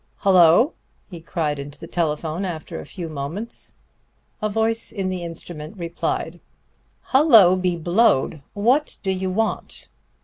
[0.23, 0.73] "Hullo!"
[1.11, 3.75] he cried into the telephone after a few moments.
[4.41, 6.39] A voice in the instrument replied:
[7.13, 8.41] "Hullo be blowed!
[8.55, 9.89] What do you want?"